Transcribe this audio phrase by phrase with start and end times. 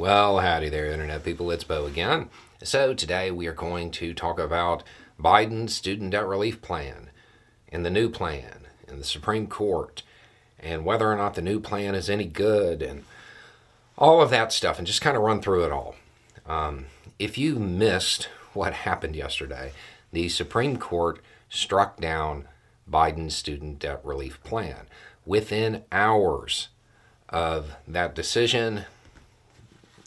[0.00, 1.50] Well, howdy there, Internet people.
[1.50, 2.30] It's Beau again.
[2.62, 4.82] So, today we are going to talk about
[5.20, 7.10] Biden's student debt relief plan
[7.68, 10.02] and the new plan and the Supreme Court
[10.58, 13.04] and whether or not the new plan is any good and
[13.98, 15.96] all of that stuff and just kind of run through it all.
[16.46, 16.86] Um,
[17.18, 19.72] if you missed what happened yesterday,
[20.12, 21.20] the Supreme Court
[21.50, 22.48] struck down
[22.90, 24.86] Biden's student debt relief plan.
[25.26, 26.68] Within hours
[27.28, 28.86] of that decision,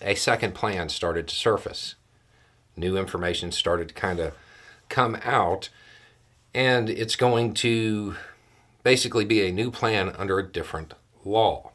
[0.04, 1.96] a second plan started to surface.
[2.76, 4.34] New information started to kind of
[4.90, 5.70] come out,
[6.54, 8.16] and it's going to
[8.84, 11.72] basically be a new plan under a different law.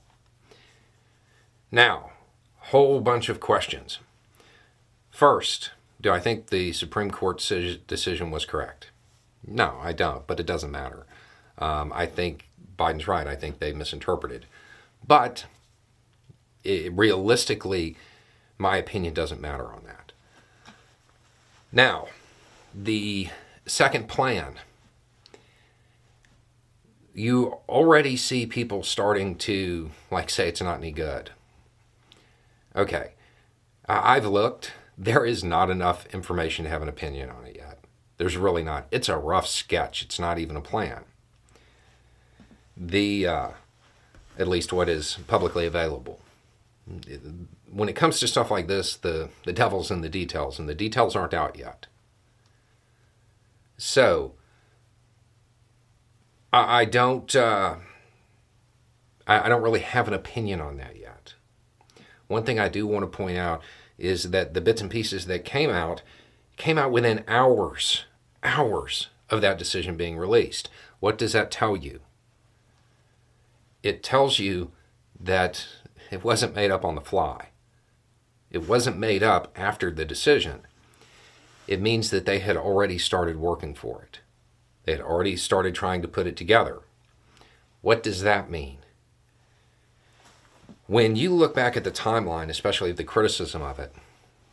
[1.70, 2.10] Now,
[2.56, 3.98] whole bunch of questions.
[5.10, 7.38] First, do I think the Supreme Court
[7.86, 8.90] decision was correct?
[9.46, 11.06] No, I don't, but it doesn't matter.
[11.56, 13.26] Um, I think Biden's right.
[13.26, 14.46] I think they misinterpreted.
[15.06, 15.46] But
[16.62, 17.96] it, realistically,
[18.58, 20.12] my opinion doesn't matter on that.
[21.72, 22.08] Now,
[22.74, 23.28] the
[23.66, 24.54] second plan.
[27.14, 31.30] You already see people starting to, like, say it's not any good.
[32.76, 33.12] Okay,
[33.88, 34.72] I've looked.
[34.96, 37.80] There is not enough information to have an opinion on it yet.
[38.18, 38.86] There's really not.
[38.90, 40.02] It's a rough sketch.
[40.02, 41.04] It's not even a plan.
[42.76, 43.48] The, uh,
[44.38, 46.20] at least what is publicly available
[47.72, 50.74] when it comes to stuff like this, the, the devil's in the details, and the
[50.74, 51.86] details aren't out yet.
[53.76, 54.34] So,
[56.52, 57.76] I, I don't, uh,
[59.26, 61.34] I, I don't really have an opinion on that yet.
[62.26, 63.62] One thing I do want to point out
[63.96, 66.02] is that the bits and pieces that came out
[66.56, 68.04] came out within hours,
[68.42, 70.68] hours of that decision being released.
[71.00, 72.00] What does that tell you?
[73.82, 74.72] It tells you
[75.20, 75.66] that
[76.10, 77.48] it wasn't made up on the fly.
[78.50, 80.60] It wasn't made up after the decision.
[81.66, 84.20] It means that they had already started working for it.
[84.84, 86.80] They had already started trying to put it together.
[87.82, 88.78] What does that mean?
[90.86, 93.94] When you look back at the timeline, especially the criticism of it,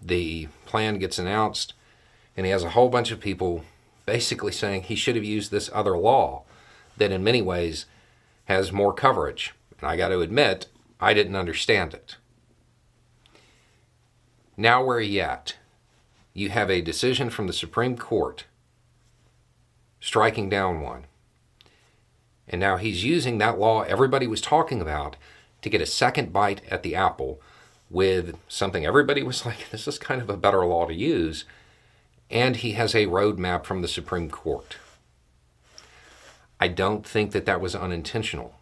[0.02, 1.74] the plan gets announced,
[2.36, 3.64] and he has a whole bunch of people
[4.06, 6.44] basically saying he should have used this other law
[6.98, 7.86] that, in many ways,
[8.46, 9.54] has more coverage.
[9.80, 10.68] And I got to admit,
[11.00, 12.18] I didn't understand it.
[14.58, 15.56] Now, where are you at?
[16.34, 18.46] You have a decision from the Supreme Court
[20.00, 21.06] striking down one.
[22.48, 25.16] And now he's using that law everybody was talking about
[25.62, 27.42] to get a second bite at the apple
[27.90, 31.46] with something everybody was like, this is kind of a better law to use.
[32.30, 34.78] And he has a roadmap from the Supreme Court.
[36.60, 38.56] I don't think that that was unintentional.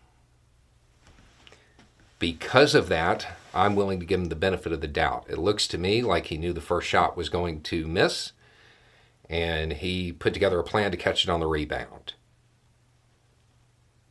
[2.24, 5.26] Because of that, I'm willing to give him the benefit of the doubt.
[5.28, 8.32] It looks to me like he knew the first shot was going to miss,
[9.30, 12.14] and he put together a plan to catch it on the rebound.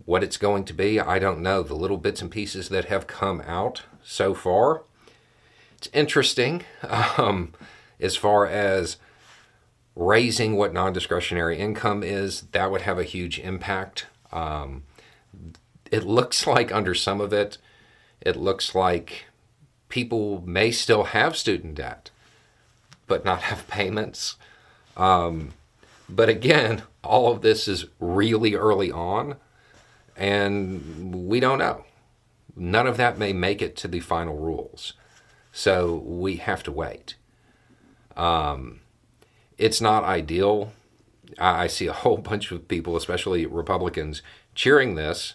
[0.05, 1.63] What it's going to be, I don't know.
[1.63, 4.83] The little bits and pieces that have come out so far,
[5.79, 6.65] it's interesting
[7.17, 7.55] um,
[7.99, 8.99] as far as
[9.97, 12.43] raising what non discretionary income is.
[12.53, 14.05] That would have a huge impact.
[14.31, 14.83] Um,
[15.91, 17.57] it looks like under some of it,
[18.25, 19.27] it looks like
[19.89, 22.11] people may still have student debt,
[23.07, 24.37] but not have payments.
[24.97, 25.53] Um,
[26.09, 29.37] but again, all of this is really early on,
[30.17, 31.85] and we don't know.
[32.55, 34.93] None of that may make it to the final rules.
[35.53, 37.17] So we have to wait.
[38.17, 38.81] Um,
[39.59, 40.73] it's not ideal.
[41.39, 44.23] I, I see a whole bunch of people, especially Republicans,
[44.55, 45.35] cheering this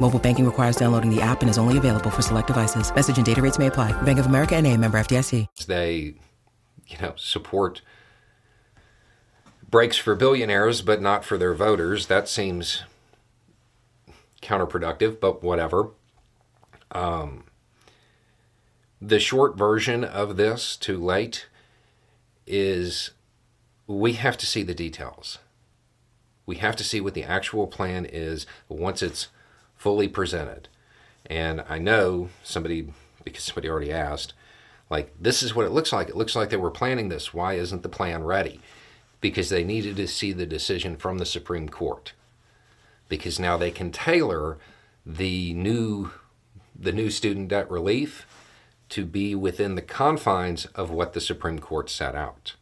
[0.00, 2.94] Mobile banking requires downloading the app and is only available for select devices.
[2.94, 3.92] Message and data rates may apply.
[4.02, 5.46] Bank of America and a member FDIC.
[5.66, 6.14] They,
[6.86, 7.80] you know, support
[9.70, 12.06] breaks for billionaires, but not for their voters.
[12.06, 12.82] That seems
[14.40, 15.90] counterproductive, but whatever.
[16.92, 17.44] Um,
[19.00, 21.48] the short version of this, too late,
[22.46, 23.10] is
[23.86, 25.38] we have to see the details.
[26.46, 29.28] We have to see what the actual plan is once it's
[29.84, 30.66] fully presented.
[31.26, 34.32] And I know somebody, because somebody already asked,
[34.88, 36.08] Like, this is what it looks like.
[36.08, 37.34] It looks like they were planning this.
[37.34, 38.62] Why isn't the plan ready?
[39.20, 42.14] Because they needed to see the decision from the Supreme Court.
[43.10, 44.56] Because now they can tailor
[45.04, 46.10] the new
[46.74, 48.26] the new student debt relief
[48.88, 52.54] to be within the confines of what the Supreme Court set out.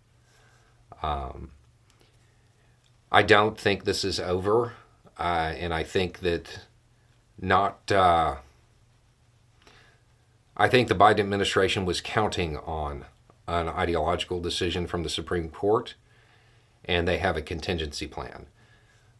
[1.04, 1.52] Um,
[3.12, 4.72] I don't think this is over,
[5.18, 6.66] uh, and I think that
[7.42, 7.90] not.
[7.90, 8.36] Uh,
[10.56, 13.04] I think the Biden administration was counting on
[13.48, 15.94] an ideological decision from the Supreme Court,
[16.84, 18.46] and they have a contingency plan.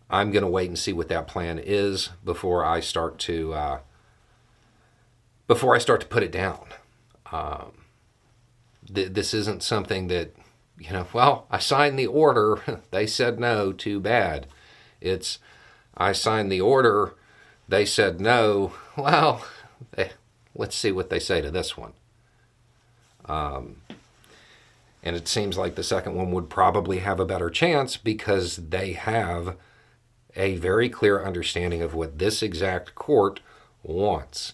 [0.08, 3.78] I'm going to wait and see what that plan is before I start to uh,
[5.46, 6.66] before I start to put it down.
[7.32, 7.72] Um,
[8.92, 10.34] th- this isn't something that
[10.78, 11.06] you know.
[11.12, 12.60] Well, I signed the order.
[12.90, 13.72] they said no.
[13.72, 14.46] Too bad.
[15.00, 15.38] It's
[15.96, 17.14] I signed the order.
[17.72, 18.74] They said no.
[18.98, 19.46] Well,
[20.54, 21.94] let's see what they say to this one.
[23.24, 23.76] Um,
[25.02, 28.92] and it seems like the second one would probably have a better chance because they
[28.92, 29.56] have
[30.36, 33.40] a very clear understanding of what this exact court
[33.82, 34.52] wants.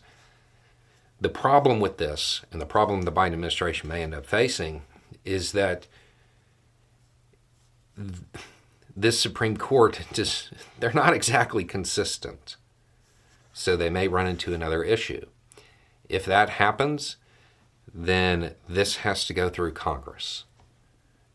[1.21, 4.83] The problem with this, and the problem the Biden administration may end up facing,
[5.25, 5.89] is that
[8.97, 12.55] this Supreme Court just, they're not exactly consistent.
[13.59, 15.27] So they may run into another issue.
[16.09, 17.17] If that happens,
[17.93, 20.45] then this has to go through Congress.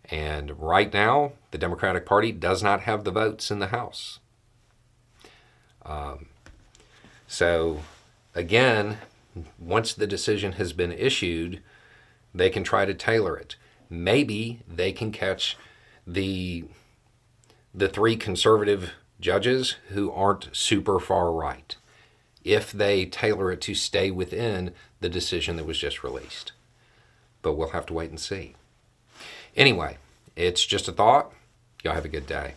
[0.05, 4.19] And right now, the Democratic Party does not have the votes in the House.
[5.85, 6.27] Um,
[7.27, 7.81] so,
[8.33, 8.99] again,
[9.59, 11.61] once the decision has been issued,
[12.33, 13.57] they can try to tailor it.
[13.89, 15.57] Maybe they can catch
[16.07, 16.63] the
[17.75, 21.75] the three conservative judges who aren't super far right
[22.43, 26.51] if they tailor it to stay within the decision that was just released.
[27.41, 28.55] But we'll have to wait and see.
[29.55, 29.97] Anyway,
[30.35, 31.31] it's just a thought.
[31.83, 32.53] Y'all have a good day.